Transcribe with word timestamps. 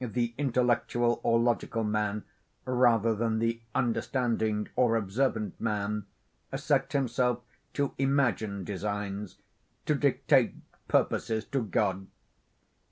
The 0.03 0.33
intellectual 0.35 1.19
or 1.21 1.39
logical 1.39 1.83
man, 1.83 2.23
rather 2.65 3.13
than 3.13 3.37
the 3.37 3.61
understanding 3.75 4.67
or 4.75 4.95
observant 4.95 5.61
man, 5.61 6.07
set 6.55 6.91
himself 6.93 7.41
to 7.75 7.93
imagine 7.99 8.63
designs—to 8.63 9.93
dictate 9.93 10.55
purposes 10.87 11.45
to 11.49 11.61
God. 11.65 12.07